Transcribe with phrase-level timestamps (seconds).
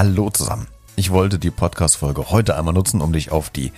[0.00, 0.66] Hallo zusammen.
[0.96, 3.70] Ich wollte die Podcast-Folge heute einmal nutzen, um dich auf die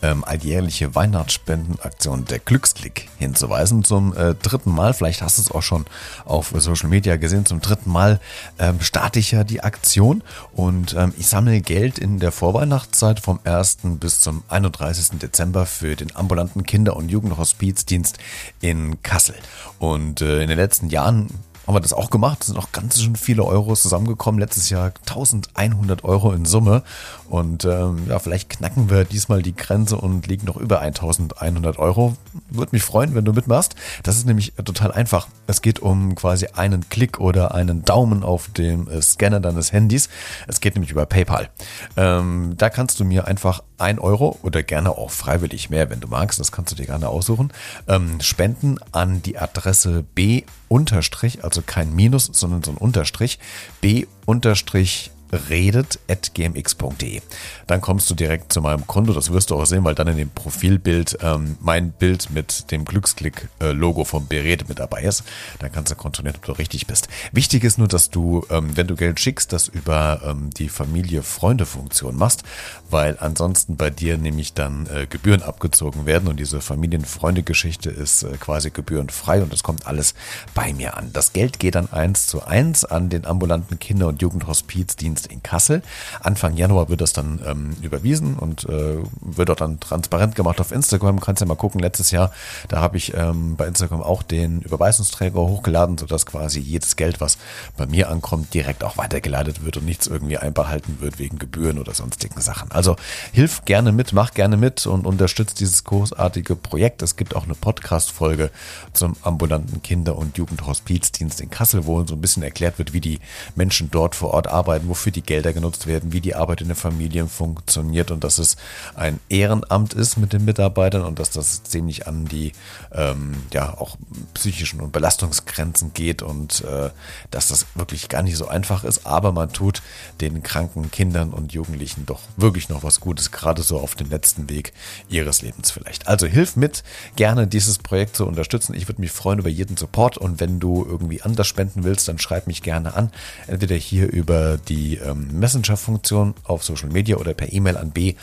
[0.00, 3.84] ähm, alljährliche Weihnachtsspendenaktion der Glücksklick hinzuweisen.
[3.84, 5.84] Zum äh, dritten Mal, vielleicht hast du es auch schon
[6.24, 8.20] auf Social Media gesehen, zum dritten Mal
[8.58, 10.22] ähm, starte ich ja die Aktion
[10.54, 13.80] und ähm, ich sammle Geld in der Vorweihnachtszeit vom 1.
[14.00, 15.18] bis zum 31.
[15.18, 18.16] Dezember für den ambulanten Kinder- und Jugendhospizdienst
[18.62, 19.34] in Kassel.
[19.78, 21.28] Und äh, in den letzten Jahren
[21.66, 22.38] haben wir das auch gemacht.
[22.40, 24.38] Es sind auch ganz schön viele Euros zusammengekommen.
[24.40, 26.82] Letztes Jahr 1100 Euro in Summe.
[27.28, 32.16] Und ähm, ja, vielleicht knacken wir diesmal die Grenze und liegen noch über 1100 Euro.
[32.50, 33.74] Würde mich freuen, wenn du mitmachst.
[34.04, 35.26] Das ist nämlich total einfach.
[35.48, 40.08] Es geht um quasi einen Klick oder einen Daumen auf dem äh, Scanner deines Handys.
[40.46, 41.48] Es geht nämlich über PayPal.
[41.96, 46.08] Ähm, da kannst du mir einfach ein Euro oder gerne auch freiwillig mehr, wenn du
[46.08, 47.52] magst, das kannst du dir gerne aussuchen,
[47.88, 53.38] ähm, spenden an die Adresse B unterstrich, also kein Minus, sondern so ein Unterstrich,
[53.80, 55.10] B unterstrich
[55.48, 57.20] redet.gmx.de.
[57.66, 60.16] Dann kommst du direkt zu meinem Konto, das wirst du auch sehen, weil dann in
[60.16, 65.24] dem Profilbild ähm, mein Bild mit dem Glücksklick-Logo vom Beredet mit dabei ist.
[65.58, 67.08] Dann kannst du kontrollieren, ob du richtig bist.
[67.32, 72.16] Wichtig ist nur, dass du, ähm, wenn du Geld schickst, das über ähm, die Familie-Freunde-Funktion
[72.16, 72.42] machst,
[72.90, 78.36] weil ansonsten bei dir nämlich dann äh, Gebühren abgezogen werden und diese Familien-Freunde-Geschichte ist äh,
[78.38, 80.14] quasi gebührenfrei und das kommt alles
[80.54, 81.10] bei mir an.
[81.12, 85.82] Das Geld geht dann eins zu eins an den ambulanten Kinder- und Jugendhospizdienst In Kassel.
[86.20, 90.72] Anfang Januar wird das dann ähm, überwiesen und äh, wird dort dann transparent gemacht auf
[90.72, 91.20] Instagram.
[91.20, 92.32] Kannst ja mal gucken, letztes Jahr,
[92.68, 97.38] da habe ich ähm, bei Instagram auch den Überweisungsträger hochgeladen, sodass quasi jedes Geld, was
[97.76, 101.94] bei mir ankommt, direkt auch weitergeleitet wird und nichts irgendwie einbehalten wird wegen Gebühren oder
[101.94, 102.70] sonstigen Sachen.
[102.70, 102.96] Also
[103.32, 107.02] hilf gerne mit, mach gerne mit und unterstützt dieses großartige Projekt.
[107.02, 108.50] Es gibt auch eine Podcast-Folge
[108.92, 113.20] zum ambulanten Kinder- und Jugendhospizdienst in Kassel, wo so ein bisschen erklärt wird, wie die
[113.54, 116.66] Menschen dort vor Ort arbeiten, wofür wofür die Gelder genutzt werden, wie die Arbeit in
[116.66, 118.56] den Familien funktioniert und dass es
[118.96, 122.52] ein Ehrenamt ist mit den Mitarbeitern und dass das ziemlich an die
[122.92, 123.96] ähm, ja auch
[124.34, 126.90] psychischen und Belastungsgrenzen geht und äh,
[127.30, 129.80] dass das wirklich gar nicht so einfach ist, aber man tut
[130.20, 134.50] den kranken Kindern und Jugendlichen doch wirklich noch was Gutes, gerade so auf dem letzten
[134.50, 134.72] Weg
[135.08, 136.08] ihres Lebens vielleicht.
[136.08, 136.82] Also hilf mit,
[137.14, 138.74] gerne dieses Projekt zu unterstützen.
[138.74, 142.18] Ich würde mich freuen über jeden Support und wenn du irgendwie anders spenden willst, dann
[142.18, 143.12] schreib mich gerne an.
[143.46, 144.56] Entweder hier über
[144.96, 148.22] ähm, Messenger-Funktion auf Social Media oder per E-Mail an b-redet.gmx.de.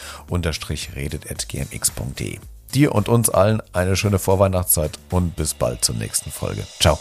[2.73, 6.63] Dir und uns allen eine schöne Vorweihnachtszeit und bis bald zur nächsten Folge.
[6.79, 7.00] Ciao.